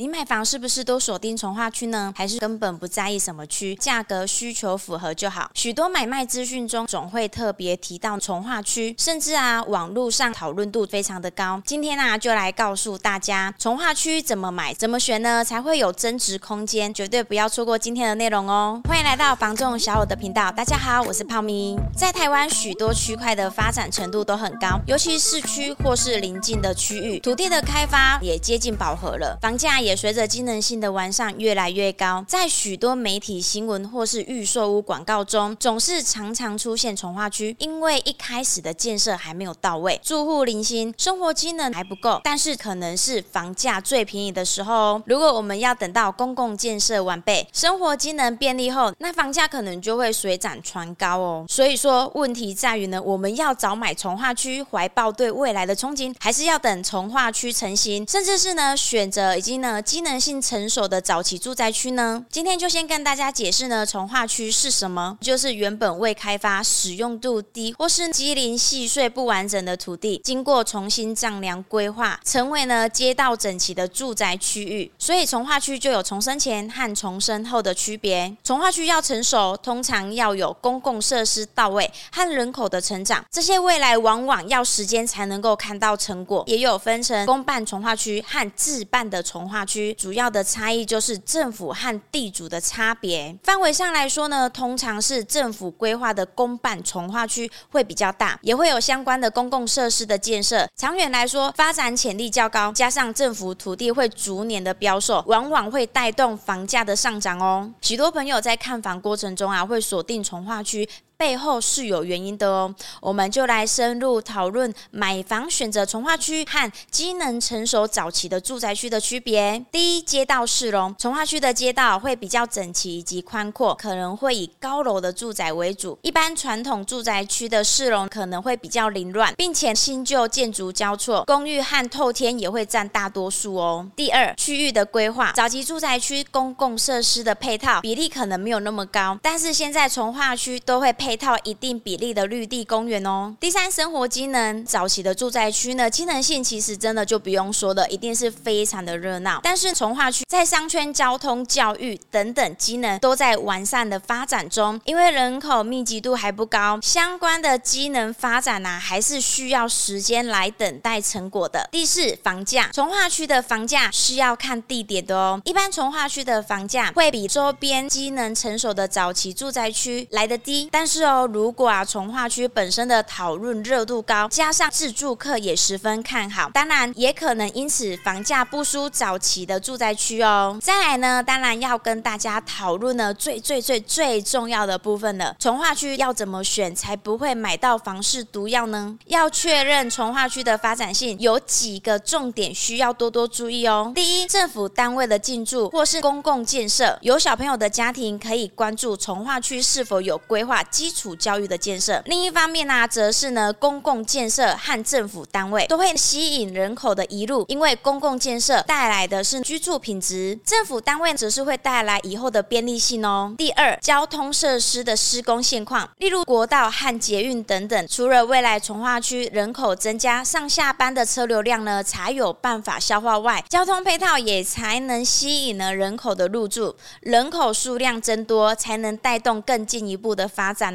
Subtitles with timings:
[0.00, 2.10] 你买房是不是都锁定从化区呢？
[2.16, 5.50] 还是根本不在意什么区，价格需求符合就好？
[5.52, 11.60] 许多买卖资讯中总会特别提到从化区，甚至啊，网络上讨论度非常的高。
[11.66, 16.94] 今天啊，就来告诉大家从化区怎么买、怎么选呢，才会有增值空间。
[16.94, 18.80] 绝对不要错过今天的内容哦！
[18.88, 21.78] 欢迎来到房仲小武的频道，大家好，我是泡咪。
[21.94, 29.89] 在台湾许多区块的发展程度都很高，尤其市区或是邻近的区域，土地的开发也接近饱和了，房价也。
[29.90, 45.02] 也随着机能性的完善越来越高，在许多媒体新闻或是预售屋广告中，总是常常出现从化区，因为一开始的建设还没有到位，住户零星，生活机能还不够，但是可能是房价最便宜的时候哦。
[45.06, 51.44] 如果我们要等到公共建设完备，生活机能便利后，那房价可能就会水涨船高哦。
[51.48, 59.79] 所以说，问题在于呢，我们要早买从化区，怀抱对未来的憧憬，还是要等从化区成型，甚至是呢，选择已经呢。
[59.80, 65.16] 机能性成熟的早期住宅区呢，今天就先跟大家解释呢，从化区是什么？
[65.20, 74.90] 就是原本未开发、使用度低或是畸零细碎不完整的土地，经过重新丈量规划，成为呢街道整齐的住宅区域。
[74.98, 78.36] 所以从化区就有重生前和重生后的区别。
[78.42, 86.44] 从化区要成熟，通常要有公共设施到位和人口的成长，这些未来往往要时间才能够看到成果。
[86.46, 89.94] 也有分成公办从化区和自办的从化区。
[89.94, 93.36] 主要的差异就是政府和地主的差别。
[93.42, 100.68] 范围上来说呢，通常是政府规划的公办从化区会比较大，也会有相关的公共设施的建设。
[100.76, 107.70] 长远来说，发展潜力较高，加上政府土地会逐年的标售，往往会带动房价的上涨哦。
[107.80, 110.88] 许多朋友在看房过程中啊，会锁定从化区。
[111.20, 119.62] 背后是有原因的哦，我们就来深入讨论买房选择从化区和机能成熟早期的住宅区的区别。
[119.70, 125.98] 第一，街道市容，从化区的街道会比较整齐以及宽阔，可能会以高楼的住宅为主。
[126.00, 133.86] 一般传统住宅区的市容可能会比较凌乱，并且新旧建筑交错，公寓和透天也会占大多数哦。
[133.94, 141.09] 第二，区域的规划，早期住宅区公共设施的配套比例可能没有那么高，但是现在从化区都会配。
[141.10, 143.34] 配套一定比例的绿地公园哦。
[143.40, 149.40] 第三，生活机能，早期的住宅区呢，机能性其实真的就不用说了，一定是非常的热闹。
[149.42, 161.68] 但是从化区在商圈、交通、教育等等机能都在完善的发展中，因为人口密集度还不高，相关的机能发展呢、还是需要时间来等待成果的。
[161.72, 165.42] 第四，房价，从化区的房价是要看地点的哦。
[165.44, 170.99] 一般从化区的房价会比周边机能成熟的早期住宅区来得低，但是。
[171.00, 180.58] 是哦如果啊，从化区本身的讨论热度高，加上自住客也十分看好，当然也可能因此房价不输早期的住宅区哦。
[180.60, 188.98] 再来呢，当然要跟大家讨论呢最最最最重要的部分了，从化区要怎么选才不会买到房市毒药呢？
[189.06, 193.90] 要确认从化区的发展性，有几个重点需要多多注意哦。
[193.94, 200.89] 第一，政府单位的进驻或是公共建设，有小朋友的家庭可以关注从化区是否有规划基。
[200.90, 213.32] 基础教育的建设，另一方面呢，则是呢公共建设和政府单位都会吸引人口的移入，因为公共建设带来的是居住品质，政府单位则是会带来以后的便利性哦。
[213.38, 230.70] 第二，交通设施的施工现况，例如国道和捷运等等，除了未来从化区人口增加，上下班的车流量呢才有办法消化外，交通配套也才能吸引了人口的入住，人口数量增多，才能带动更进一步的发展。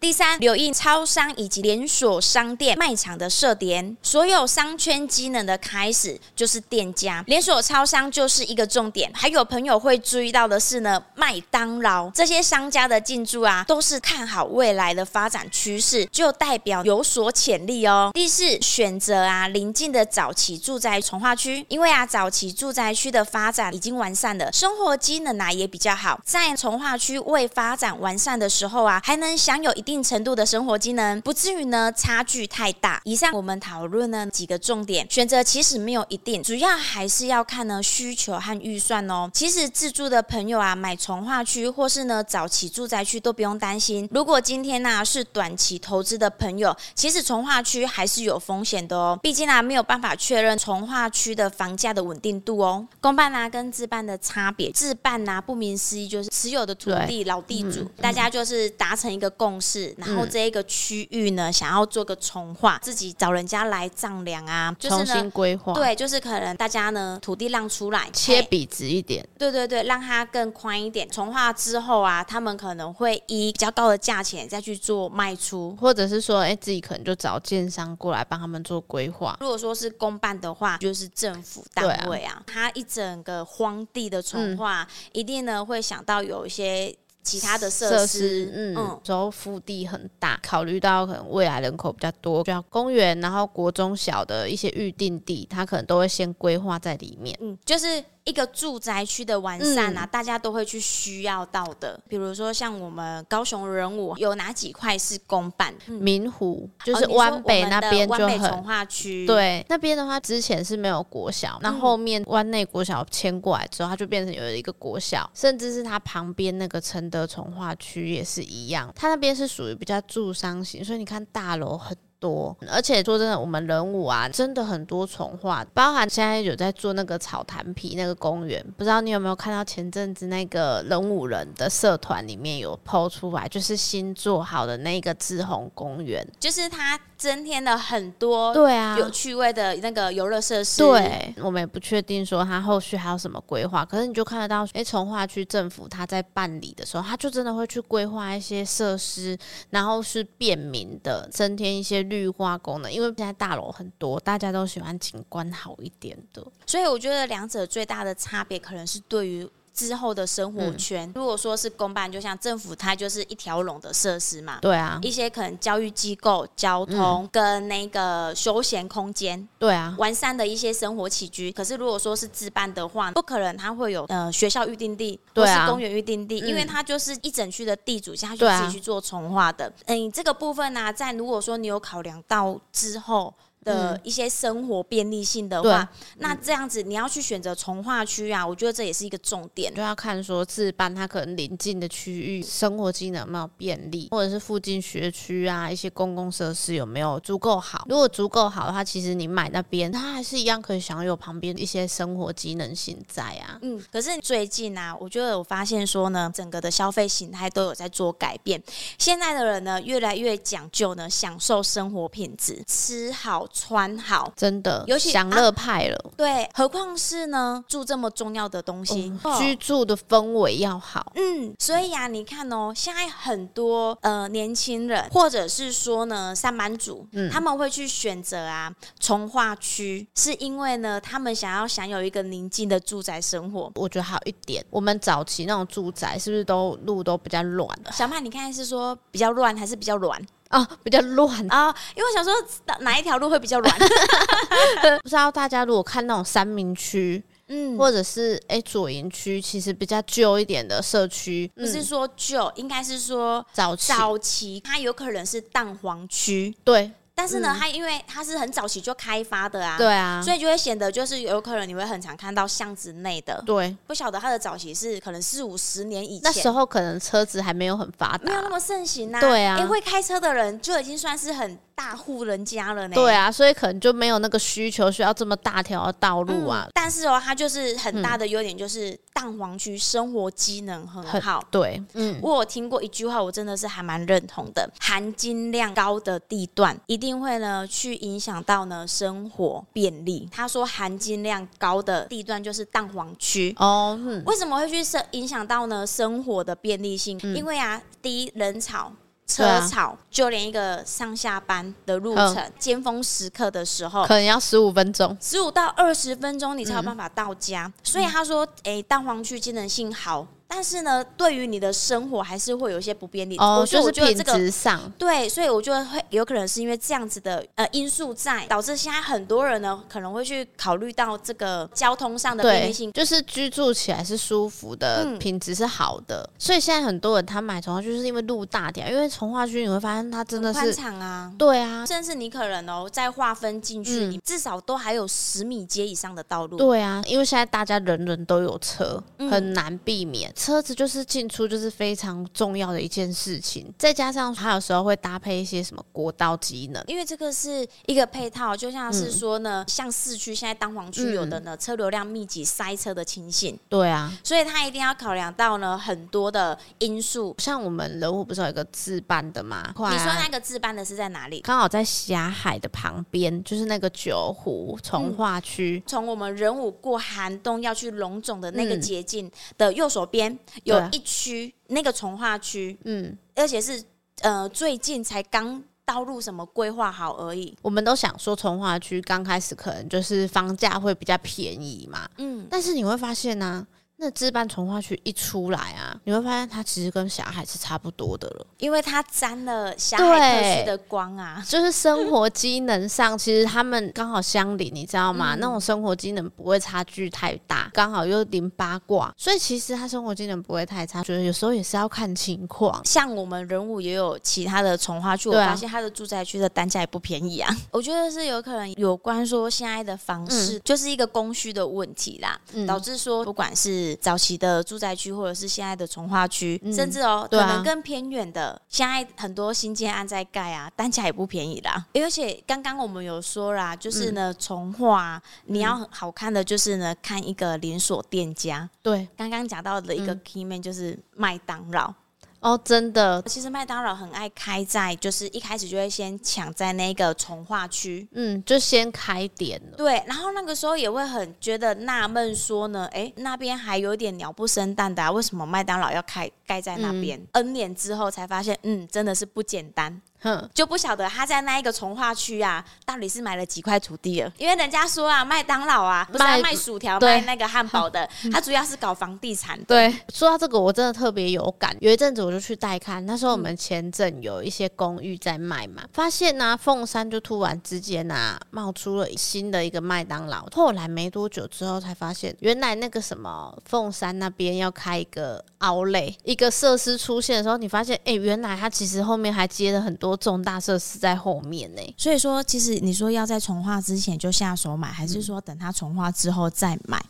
[0.00, 3.96] 第三，留意超商以及连锁商店卖场的设点。
[4.02, 9.10] 所有商圈机能的开始就是店家，连锁超商就是一个重点。
[9.14, 18.10] 还有朋友会注意到的是呢，麦当劳这些商家的进驻啊，都是看好未来的发展趋势，就代表有所潜力哦。
[18.12, 29.37] 第四，选择啊邻近的早期住宅从化区，因为啊早期住宅区的发展已经完善了，生活机能啊也比较好，在从化区未发展完善的时候啊，还能。
[29.38, 33.00] 享有一定程度的生活机能，不至于呢差距太大。
[33.04, 39.30] 以上我们讨论呢几个重点，选择其实没有一定，主要还是要看呢需求和预算哦。
[39.32, 44.08] 其实自住的朋友啊，买从化区或是呢早期住宅区都不用担心。
[44.10, 52.86] 如果今天呢、啊、是短期投资的朋友，其实从化区还是有风险的哦，毕竟啊没有办法确认从化区的房价的稳定度哦。
[53.00, 65.72] 公办啊跟自办的差别，自办啊顾名思义就是持有的土地老地主，嗯、大家就是达成一个共识，然后这一个区域呢想要做个重划，自己找人家来丈量啊，就是、重新规划。
[65.72, 69.26] 对，就是可能大家呢土地让出来，切笔直一点。
[69.38, 71.08] 对对对，让它更宽一点。
[71.08, 79.36] 重划之后啊，他们可能会以比较高的价钱再去做卖出，或者是说，哎，自己可能就找建商过来帮他们做规划。
[79.40, 86.94] 如果说是公办的话，就是政府单位啊，它一整个荒地的重划，嗯、一定呢会想到有一些。
[87.28, 98.02] 其他的设施，嗯，然后腹地很大，考虑到可能未来人口比较多，像公园，然后国中小的一些预定地，它可能都会先规划在里面，嗯，就是。
[98.28, 101.98] 一个住宅区的完善啊，嗯、大家都会去需要到的。
[102.06, 105.74] 比如说像我们高雄人武有哪几块是公办？
[105.86, 109.26] 明湖就是湾北那边就很重划区。
[109.26, 118.92] 对，那边的话之前是没有国小，那后，面湾内国小迁过来之后，它就变成有一个国小，甚至是它旁边那个承德从化区也是一样。
[118.94, 121.96] 它那边是属于比较住商型，所以你看大楼很。
[122.20, 140.78] 多，而且说真的，我们人武啊，真的很多重化，包含现在有在做那个草潭皮那个公园，不知道你有没有看到前阵子那个人武人的社团里面有 PO 出来，就是新做好的那个志宏公园，就是它增添了很多对啊有趣味的那个游乐设施。
[140.78, 149.38] 对，我们也不确定说它后续还有什么规划，可是你就看得到，哎，从化区政府他在办理的时候，他就真的会去规划一些设施，
[149.70, 152.07] 然后是便民的，增添一些。
[152.08, 161.08] 绿化功能，因为现在大楼很多，大家都喜欢景观好一点的，所以我觉得两者最大的差别可能是对于之后的生活圈。
[161.08, 164.58] 嗯、如果说是公办，就像政府，它就是一条龙的设施嘛。
[164.60, 171.52] 对啊，一些可能教育机构、交通跟那个休闲空间，对啊，完善的一些生活起居。
[171.52, 179.72] 可是如果说是自办的话，不可能它会有呃学校预定地，或是公园预定地，因为它就是一整区的地主，下去自己去做重划的。
[179.86, 183.32] 嗯，这个部分呢、啊，在如果说你有考量到之后。
[183.64, 197.84] 的一些生活便利性的话，嗯、那这样子你要去选择从化区啊，我觉得这也是一个重点，就要看说自办它可能临近的区域生活机能有没有便利，或者是附近学区啊一些公共设施有没有足够好。
[197.88, 203.58] 如果足够好的话，其实你买那边它还是一样可以享有旁边一些生活机能性在啊。
[203.62, 208.62] 嗯，可是最近啊，我觉得我发现说呢，整个的消费形态都有在做改变，
[208.98, 213.47] 现在的人呢越来越讲究呢享受生活品质，吃好。
[213.52, 215.96] 穿好，真的，尤其享乐派了。
[215.96, 221.12] 啊、对，何况是呢，住这么重要的东西，嗯哦、居住的氛围要好。
[221.14, 233.70] 嗯，所以呀、啊，你看哦，现在很多呃年轻人，或者是说呢上班族，嗯，他们会去选择啊从化区，是因为呢他们想要享有一个宁静的住宅生活。
[233.74, 237.68] 我觉得还有一点，我们早期那种住宅是不是都路都比较乱？
[237.92, 240.20] 小曼，你看是说比较乱还是比较软？
[240.48, 241.50] 啊、哦，比较乱。
[241.50, 242.32] 啊、哦，因为我想说
[242.80, 243.78] 哪一条路会比较乱？
[245.02, 253.92] 不知道大家如果看那种三民区，嗯，或者是哎左营区，其实比较旧一点的社区，不是说旧，应该是说早期。
[253.92, 256.90] 早期，它有可能是蛋黄区，对。
[257.18, 271.58] 但是呢，它因为它是很早期就开发的啊，对啊，所以就会显得就是有可能你会很常看到巷子内的，对，不晓得它的早期是可能四五十年以前，那时候可能车子还没有很发达，没有那么盛行啊，对啊，哎，会开车的人就已经算是很。
[271.78, 276.64] 大户人家了呢，对啊，所以可能就没有那个需求，需要这么大条的道路啊。
[276.66, 281.38] 嗯、但是哦，它就是很大的优点，就是蛋黄区生活机能很好。
[281.38, 290.28] 很对，嗯，我有听过一句话，我真的是还蛮认同的：含金量高的地段一定会呢去影响到呢生活便利。
[290.32, 297.16] 他说含金量高的地段就是蛋黄区哦，嗯、为什么会去生影响到呢生活的便利性？
[297.22, 298.92] 嗯、因为啊，第一人潮。
[299.28, 307.66] 车潮，啊、就连一个上下班的路程，尖峰时刻的时候，可能要十五分钟，十五到二十分钟，你才有办法到家。
[307.66, 310.26] 嗯、所以他说，诶、欸，蛋黄区机能性好。
[310.50, 313.36] 但是呢，对于你的生活还是会有一些不便利。
[313.36, 314.90] 哦，就是品质上。
[314.98, 326.28] 对，所以我觉得会有可能是因为这样子的呃因素在，导致现在很多人呢可能会去考虑到这个交通上的便利性，就是居住起来是舒服的，嗯、品质是好的。
[326.38, 331.30] 所以现在很多人他买从化区就是因为路大点，因为从化区你会发现它真的是宽敞啊。
[331.38, 336.56] 对啊，甚至你可能哦再划分进去，嗯、你至少都还有十米街以上的道路。
[336.56, 340.32] 对啊，因为现在大家人人都有车，很难避免。
[340.38, 357.34] 车子就是进出就是非常重要的一件事情，再加上它有时候会搭配一些什么国道机能，因为这个是一个配套，就像是说呢，嗯、像市区现在当黄区有的呢、嗯、车流量密集、塞车的情形，对啊，所以它一定要考量到呢很多的因素。
[357.38, 359.74] 像我们人武不是有一个自办的吗？
[359.76, 361.40] 你说那个自办的是在哪里？
[361.40, 373.82] 刚好在霞海的旁边，就是那个九湖从化区，从、嗯、我们人武过寒冬要去龙总的那个捷径的右手边、嗯、有一区，那个从化区，嗯，而且是
[374.22, 377.56] 呃最近才刚道路什么规划好而已。
[377.62, 383.66] 我们都想说从化区刚开始可能就是房价会比较便宜嘛，嗯，但是你会发现呢、啊。
[384.00, 391.42] 那自办从化区一出来啊，你会发现它其实跟霞海是差不多的了，因为它沾了霞海特区的光啊。
[391.48, 395.34] 就是生活机能上，其实他们刚好相邻，你知道吗？
[395.34, 401.02] 嗯、那种生活机能不会差距太大，刚好又零八卦，所以其实它生活机能不会太差。
[401.02, 402.80] 觉得有时候也是要看情况。
[402.84, 407.52] 像我们人物也有其他的从化区，我发现它的住宅区的单价也不便宜啊。
[407.72, 421.86] 我觉得是有可能有关说现在的房市、嗯、就是一个供需的问题啦，嗯、导致说不管是早期的住宅区，或者是现在的从化区，嗯、甚至哦，可能更偏远的，啊、现在很多新建案在盖啊，单价也不便宜啦。
[421.94, 428.68] 而且刚刚我们有说啦，就是呢，重划、嗯、你要好看的就是呢，看一个连锁店家。
[428.82, 431.92] 对，刚刚讲到的一个 key man 就是麦当劳。
[432.40, 439.76] 哦，真的，其实麦当劳很爱开在，就是一开始就会先抢在那个从化区，嗯，就先开点了。
[439.76, 447.18] 对，然后那个时候也会很觉得纳闷，说呢，哎，那边还有点鸟不生蛋的啊，为什么麦当劳要开盖在那边？
[447.32, 450.00] 嗯，N 年之后才发现，嗯，真的是不简单。
[450.20, 454.32] 哼，就不晓得他在那一个从化区啊，到底是买了几块土地了？
[454.36, 459.62] 因为人家说啊，麦当劳啊，不是卖薯条、卖那个汉堡的，他主要是搞房地产。
[459.64, 461.76] 对，说到这个，我真的特别有感。
[461.80, 470.44] 有一阵子我就去带看，那时候我们前镇有一些公寓在卖嘛，发现呢、啊，凤山就突然之间啊，冒出了新的一个麦当劳。
[470.52, 480.07] 后来没多久之后，才发现原来那个什么凤山那边要开一个奥莱，一个设施出现的时候，你发现，哎、欸，原来它其实后面还接了很多。
[480.08, 487.04] 多重大设施在后面呢，所以说，其实你说要在重化之前就下手买，还是说等它重化之后再买？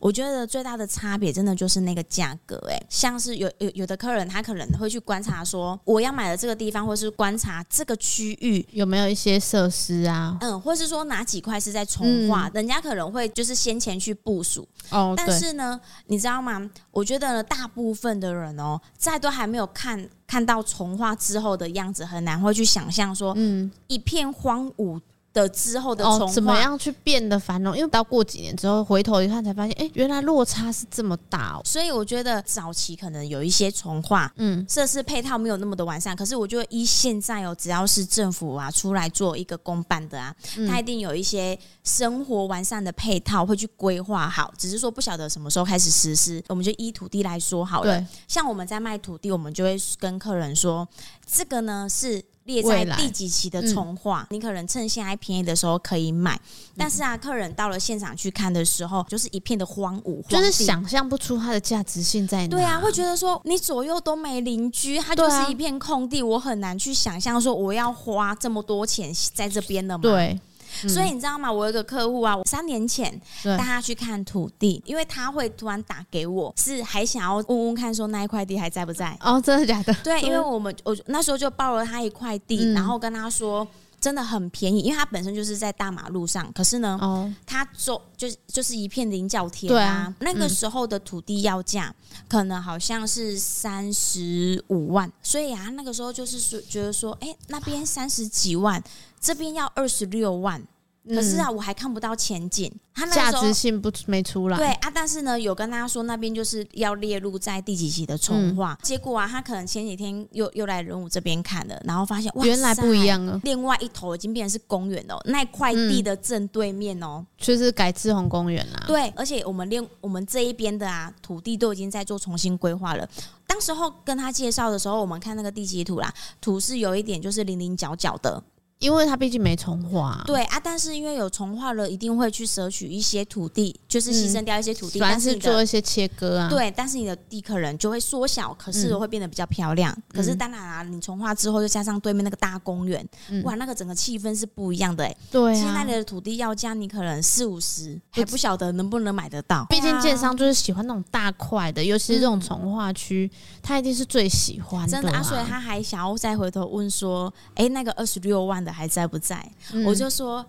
[0.00, 15.14] 我觉得最大的差别真的就是那个价格，哎，像是有有有的客人他可能会去观察说，我要买的这个地方，或是观察这个区域有没有一些设施啊，嗯，或是说哪几块是在重化，嗯、人家可能会就是先前去部署哦。
[15.16, 16.70] 但是呢，你知道吗？
[16.90, 25.00] 我觉得呢，大部分的人哦，在都还没有看看到重化之后的样子，很难会去想象说，嗯，一片荒芜。
[25.32, 27.76] 的之后的重、哦、怎么样去变得繁荣？
[27.76, 31.62] 因为到过几年之后回头一看，才发现，哎、欸，原来落差是这么大哦。
[31.64, 36.14] 所以我觉得早期可能有一些重化，嗯，设施配套没有那么的完善。
[36.14, 46.42] 可是我觉得依现在哦，只要是政府啊出来做一个公办的啊，嗯、它一定有一些生活完善的配套会去规划好，只是说不晓得什么时候开始实施。
[46.48, 48.06] 我们就依土地来说好了。
[48.28, 50.86] 像我们在卖土地，我们就会跟客人说，
[51.26, 52.22] 这个呢是。
[52.44, 56.40] 列在第几期的重画，嗯、你可能趁现在便宜的时候可以买，
[56.76, 62.48] 但是啊，客人到了现场去看的时候，就是一片的荒芜，就是想象不出它的价值性在哪。
[62.48, 70.02] 对啊，会觉得说你左右都没邻居，它就是一片空地，我很难去想象说我要花这么多钱在这边的嘛。
[70.02, 70.40] 对。
[70.88, 71.50] 所以你知道吗？
[71.52, 79.16] 我有一个客户啊，我三年前带他去看土地，因为他会突然打给我，是还想要问问看说那一块地还在不在？
[79.20, 79.94] 哦，真的假的？
[80.02, 83.66] 对，因为我们我那时候就报了他一块地，然后跟他说
[84.02, 90.12] 真的很便宜，因为它本身就是在大马路上，可是呢，哦，他做就是就是一片菱角田啊。
[90.18, 91.94] 那个时候的土地要价
[92.28, 98.82] 可能好像是三十五万，所以啊，那个时候就是说觉得说，哎，那边三十几万，
[99.20, 100.60] 这边要二十六万。
[101.08, 104.56] 可是啊，我还看不到前景，他那价值性不没出来。
[104.56, 108.78] 对啊，但是呢，有跟他说那边就是要列入在第几期的重划。
[108.80, 113.40] 嗯、结果啊，他可能前几天又又来人武这边看了，然后发现哇，原来不一样了。
[113.42, 118.84] 另外一头已经变成是公园了，那块地的正对面哦，就是改志宏公园啦。
[118.86, 123.08] 对，而且我们另我们这一边的啊土地都已经在做重新规划了。
[123.44, 128.40] 当时候跟他介绍的时候，我们看那个地籍图啦，图是有一点就是零零角角的。
[128.82, 130.22] 因为它毕竟没重化。
[130.26, 136.48] 对啊，但是因为有重化了，一定会去舍取一些土地，就是牺牲掉一些土地，反、嗯、是做一些切割啊。
[136.50, 139.92] 对，但是你的地可能就会缩小，可是会变得比较漂亮。
[139.92, 145.16] 嗯、可是当然啊，你重化之后，又加上对面那个大公园、嗯，哇，那个整个气氛是不一样的哎、欸。
[145.30, 149.64] 对、啊，现在的土地要价，你可能四五十，还不晓得能不能买得到。
[149.70, 153.30] 毕竟建商就是喜欢那种大块的，尤其是这种从化区，
[153.62, 155.00] 他一定是最喜欢的、啊。
[155.00, 159.46] 真的啊，所以他还想要再回头问说，哎、欸，那个二十六万的还在不在？
[159.72, 160.44] 嗯、我就说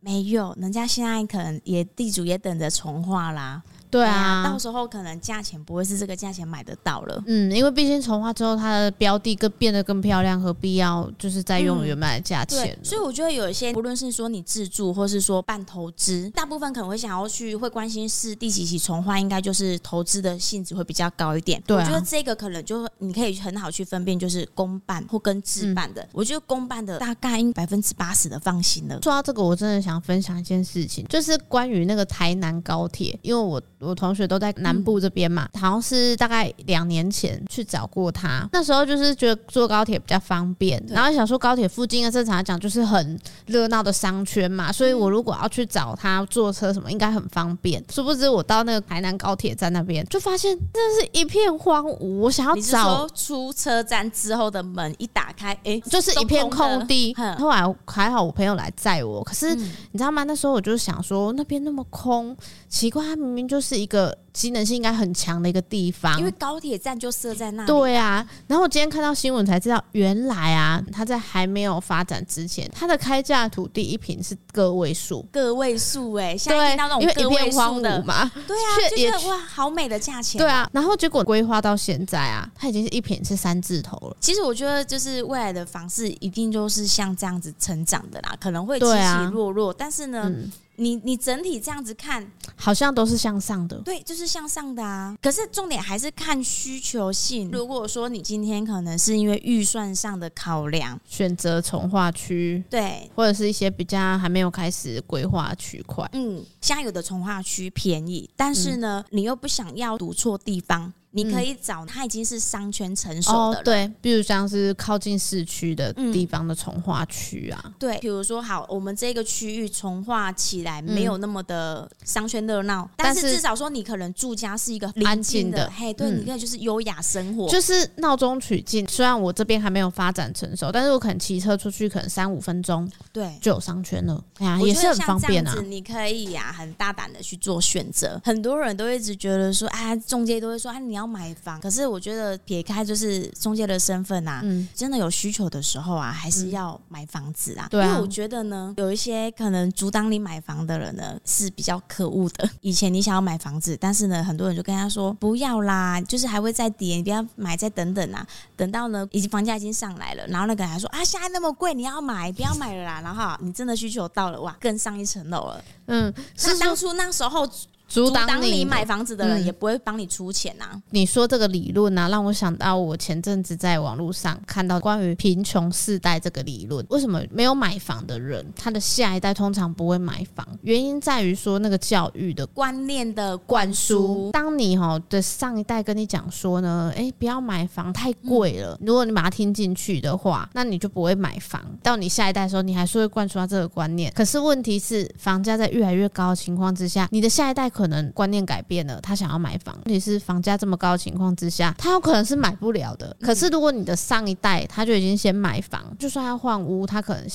[0.00, 3.62] 没有，人家现在可能也地主也等着重化啦。
[3.90, 7.22] 对啊，到时候可能价钱不会是这个价钱买得到了。
[7.26, 12.84] 嗯，因为毕竟重化之后，它的标的更变得更漂亮，何必要就是再用原卖的价钱、嗯？
[12.84, 21.60] 所以我觉得有一些，不论是说你自住，或是说办投资，大部分可能会想要去会关心是第几期重划，应该就是投资的性质会比较高一点。
[21.66, 26.00] 对、啊，我觉得这个可能就你可以很好去分辨，就是公办或跟自办的。
[26.02, 29.00] 嗯、我觉得公办的大概百分之八十的放心了。
[29.02, 33.60] 说到这个，我真的想分享一件事情，就是关于那个台南高铁，因为我。
[33.80, 38.46] 我同学都在南部这边嘛，嗯，好像是大概两年前去找过他。
[38.52, 47.82] 那时候就是觉得坐高铁比较方便，然后想说高铁附近的正常来讲就是很热闹的商圈嘛，所以我如果要去找他坐车什么，应该很方便。
[47.90, 52.18] 殊不知我到那个台南高铁站那边，就发现真的是一片荒芜。
[52.18, 57.16] 我想要找出车站之后的门一打开，哎、欸，就是一片空地。
[57.38, 60.24] 后来还好我朋友来载我，可是你知道吗？
[60.24, 62.36] 那时候我就想说那边那么空，
[62.68, 63.69] 奇怪，他明明就是。
[63.70, 67.68] 是一个机能性应该很强的一个地方，因为高铁站就设在那里。
[67.68, 80.40] 对啊，然后我今天看到新闻才知道，原来啊，它在还没有发展之前，它的开价土地一平是个位数，个位数哎，现在听到那种个位数的嘛， 对啊，就觉得哇，好美的价钱。
[80.40, 84.16] 对啊，然后结果规划到现在啊，它已经是一平是三字头了。
[84.18, 90.24] 其实我觉得，就是未来的房市一定就是像这样子成长的啦，可能会起起落落，但是呢。
[90.26, 93.76] 嗯你你整体这样子看，好像都是向上的。
[93.80, 95.14] 对，就是向上的啊。
[95.20, 97.50] 可是重点还是看需求性。
[97.50, 110.92] 如果说你今天可能是因为预算上的考量，选择从化区，对，或者是一些比较还没有开始规划区块，嗯，现在有的从化区便宜，但是呢，嗯、你又不想要读错地方。
[111.12, 128.86] 你可以找它已经是商圈成熟的，哦，对，比如像是靠近市区的地方的从化区啊，嗯，对，比如说好，我们这个区域从化起来没有那么的商圈热闹，嗯，但是至少说你可能住家是一个安静的，嘿，对，嗯，你可以就是优雅生活，就是闹中取静。
[128.86, 135.56] 虽然我这边还没有发展成熟，但是我可能骑车出去可能三五分钟，对，就有商圈了，哎呀，也是很方便啊。
[135.66, 138.20] 你可以呀，啊，很大胆的去做选择。
[138.22, 140.99] 很多人都一直觉得说，啊，中介都会说，啊，你要。
[141.00, 147.68] 要买房，可是我觉得撇开就是中介的身份啊，嗯，真的有需求的时候啊，还是要买房子啊。
[147.72, 152.48] 因为我觉得呢，有一些可能阻挡你买房的人呢是比较可恶的。
[152.60, 158.26] 以前你想要买房子，但是呢，很多人就跟他说不要啦，就是还会再跌，你不要买，再等等啊。
[158.56, 163.00] 等到呢，已经房价已经上来了，然后那个人还说啊，现在那么贵，你要买，不要买了啦。
[163.00, 165.64] 然后你真的需求到了，哇，更上一层楼了。
[165.86, 167.48] 嗯，是当初那时候。
[167.90, 170.82] 阻挡你买房子的人也不会帮你出钱呐、啊嗯。
[170.90, 176.86] 你说这个理论呢、啊，让我想到我前阵子在网络上看到关于贫穷世代这个理论。
[176.88, 180.46] 为什么没有买房的人，他的下一代通常不会买房？
[180.62, 184.30] 原因在于说那个教育的观念的灌输。
[184.32, 188.78] 当你哈的上一代跟你讲说呢，哎，不要买房太贵了。
[188.80, 191.60] 如果你把它听进去的话，那你就不会买房。
[191.82, 194.12] 到你下一代的时候，你还是会灌输他这个观念。
[194.14, 197.68] 可是问题是，房价在越来越高的情况之下，你的下一代。
[197.80, 203.16] 可能观念改变了，他想要买房，问题是房价这么高的情况之下，他有可能是买不了的。
[203.20, 207.26] 可是如果你的上一代他就已经先买房，就算要换屋，他可能。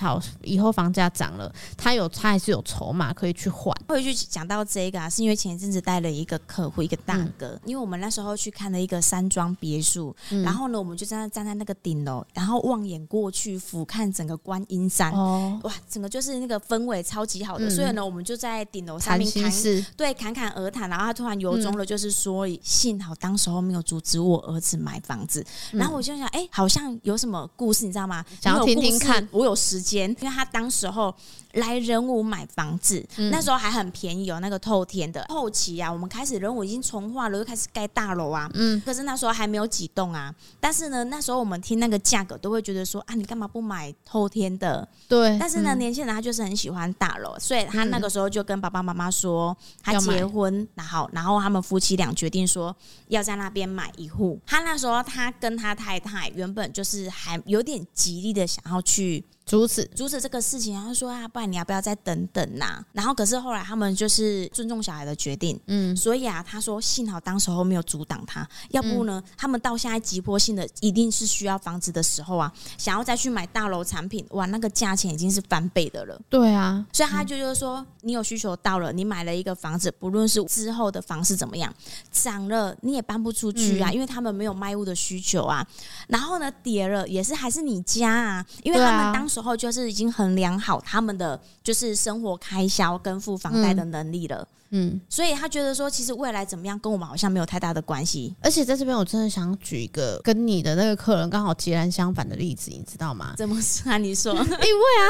[0.00, 3.72] 好，以后房价涨了，他有他还是有筹码可以去换。
[3.86, 19.52] 会去讲到这个啊，是因为前一阵子带了一个客户，一个大哥、嗯，因为我们那时候去看了一个山庄别墅、嗯，然后呢，我们就在那站在那个顶楼，然后望眼过去俯瞰整个观音山，哦，哇，整个就是那个氛围超级好的，嗯、所以呢，我们就在顶楼上面谈，
[19.96, 28.24] 对，侃侃而谈，然后他突然由衷的就是说、嗯，幸好当时候没有阻止我儿子买房子，嗯、然后我就想，哎、欸，好像有什么故事，你知道吗？
[28.40, 30.10] 想要听听看，我有时间。
[30.20, 31.14] 因为他当时候
[31.52, 35.24] 来仁武买房子，嗯，那时候还很便宜哦，那个透天的。
[35.28, 40.34] 后期啊，我们开始仁武已经重化了，又开始盖大楼啊，嗯，可是那时候还没有几栋啊。
[40.58, 44.86] 但是呢，那时候我们听那个价格，都会觉得说啊，你干嘛不买透天的？
[45.08, 45.36] 对。
[45.38, 52.74] 但是呢，嗯，年轻人他就是很喜欢大楼，所以他那个时候就跟爸爸妈妈说，他结婚，然后然后他们夫妻俩决定说
[53.08, 54.40] 要在那边买一户。
[54.46, 59.24] 他那时候他跟他太太原本就是还有点极力的想要去。
[59.44, 59.84] 阻止。
[59.94, 62.84] 阻止这个事情，然后说啊，不然你要不要再等等呐、啊？
[62.92, 76.20] 然后可是后来他们就是尊重小孩的决定，嗯，所以啊，他说幸好当时候没有阻挡他，要不呢，嗯、他们到现在急迫性的一定是需要房子的时候啊，想要再去买大楼产品，哇，那个价钱已经是翻倍的了。
[76.28, 81.72] 对啊，所以他就就是说，你有需求到了，你买了一个房子，不论是之后的房市怎么样
[82.10, 85.66] 涨了，你也搬不出去啊，嗯、因为他们没有卖屋的需求啊。
[86.08, 94.46] 然后呢，跌了也是还是你家啊，因为他们当时候就是已经衡量好他们的就是生活开销跟付房贷的能力了。
[94.50, 98.34] 嗯嗯，所以他觉得说，其实未来怎么样，跟我们好像没有太大的关系。
[98.42, 103.34] 而且在这边，我真的想举一个跟你的那个客人刚好截然相反的例子，你知道吗？
[103.36, 103.98] 怎么说啊？
[103.98, 105.04] 你说， 因为啊，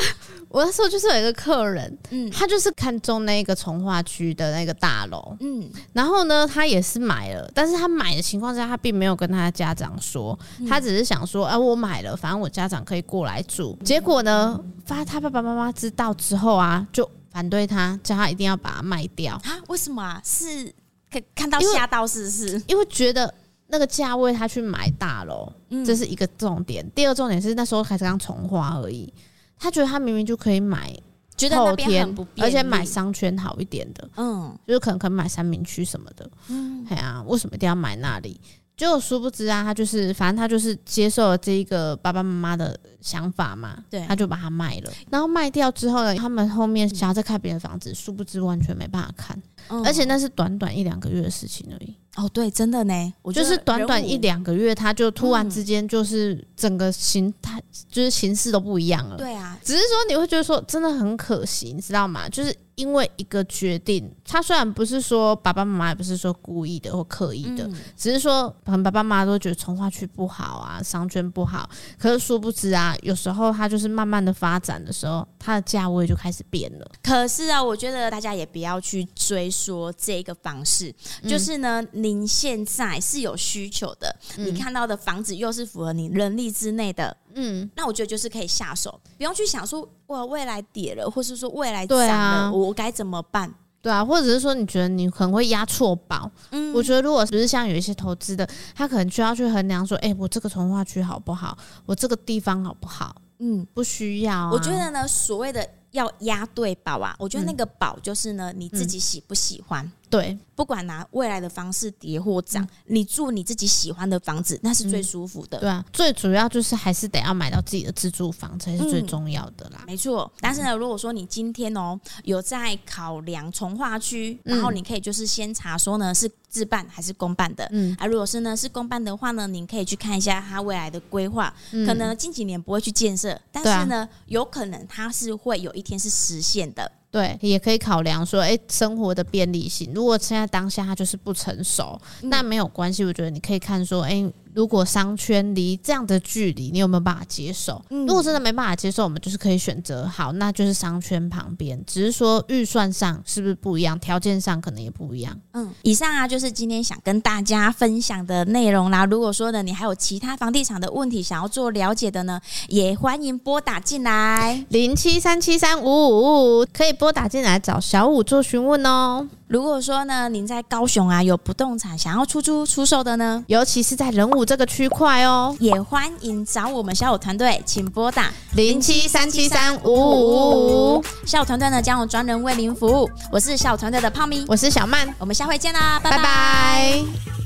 [0.49, 10.37] 我那时候就是有一个客人，嗯，他就是看中那个从化区的那个大楼，嗯，然后呢，他也是买了，但是他买的情况下，他并没有跟他的家长说，
[10.69, 13.79] 他只是想说，哎、啊，我买了，反正我家长可以过来住。
[13.85, 17.09] 结果呢，发他爸爸妈妈知道之后啊，就。
[17.33, 19.59] 反对他，叫他一定要把它卖掉啊？
[19.69, 20.21] 为什么啊？
[20.25, 20.73] 是
[21.11, 22.63] 看看到吓到是不是？
[22.67, 23.33] 因为，觉得
[23.69, 26.89] 那个价位他去买大楼，嗯，这是一个重点。
[26.95, 29.13] 第二重点是那时候还是刚重划而已，
[29.59, 30.95] 他觉得他明明就可以买，
[31.37, 38.39] 觉得那边很不而且买商圈好一点的，嗯，就是可能可以买三明区什么的，嗯，哎呀，为什么一定要买那里？
[38.83, 44.93] 就殊不知啊，他就是反正他就是接受了这一个爸爸妈妈的想法嘛，对，他就把它卖了。
[45.09, 51.95] 然后卖掉之后呢，他们后面想要再看别的房子，殊不知完全没办法看，嗯、而且那是短短一两个月的事情而已。
[52.17, 59.17] 哦，对，真的呢，我就是短短一两个月，他就突然之间就是整个形态，就是形式都不一样了。
[59.17, 62.29] 对啊，只是说你会觉得说真的很可惜，你知道吗？
[62.29, 62.55] 就是。
[62.75, 71.69] 因为一个决定，他虽然不是说爸爸妈妈也不是说故意的或刻意的，嗯、只是说可能爸爸妈妈都觉得从化区不好啊，商圈不好。
[71.99, 76.91] 可是殊不知啊，有时候他就是慢慢的发展的时候，它的价位就开始变了。
[77.03, 87.15] 可是啊，我觉得大家也不要去追说这个方式，嗯、就是呢，您现在是有需求的，嗯、你看到的房子又是符合你能力之内的。
[87.35, 93.53] 嗯，那我觉得就是可以下手，不用去想说我，未来跌了，或是说未来涨了，啊、我该怎么办？
[93.81, 96.31] 对啊，或者是说你觉得你可能会押错宝？
[96.51, 101.59] 嗯，我觉得如果不是像有一些投资的，他可能就要去衡量说，哎、欸，我这个从化区好不好？
[101.85, 103.17] 我这个地方好不好？
[103.39, 104.51] 嗯，不需要、啊。
[104.53, 109.85] 我觉得呢，所谓的要押对宝啊，我觉得那个宝就是呢，你自己喜不喜欢？
[109.85, 110.39] 嗯、对。
[110.55, 115.59] 不管拿未来的方式跌或涨，你住你自己喜欢的房子，那是最舒服的。
[115.59, 119.83] 对啊，最主要就是还是得要买到自己的自住房才是最重要的啦。
[119.87, 127.67] 没错，但是呢，如果说你今天哦有在考量从化区，然后你可以就是先查说呢是自办还是公办的。
[127.73, 131.53] 嗯，啊，如果是呢是公办的话呢，您可以去看一下它未来的规划。
[131.87, 136.93] 可能近几年不会去建设，但是呢，有可能它是会有一天是实现的。
[137.13, 139.93] 对，也可以考量说，哎，生活的便利性。
[139.95, 143.05] 如果现在当下他就是不成熟，嗯、那没有关系。
[143.05, 144.29] 我觉得你可以看说，哎。
[144.55, 147.83] 如果商圈离这样的距离，你有没有办法接受？
[147.91, 151.83] 嗯、如果真的没办法接受，我们就是可以选择好，那就是商圈旁边。
[151.87, 155.37] 只是说预算上是不是不一样，条件上可能也不一样。
[155.53, 159.05] 嗯，以上啊就是今天想跟大家分享的内容啦。
[159.07, 169.27] 如果说呢你还有其他房地产的问题想要做了解的呢，也欢迎拨打进来零七三七三五五五五，可以拨打进来找小五做询问哦。
[169.53, 181.05] 如果说呢，您在高雄啊有不动产想要出租出售的呢，尤其是在人武这个区块哦，也欢迎找我们小五团队，请拨打零七三七三五五五五。
[181.27, 183.11] 小五团队呢将有专人为您服务。
[183.31, 186.17] 我是小五团队的胖咪，我是小曼，我们下回见啦，拜拜。
[186.17, 187.42] 拜拜。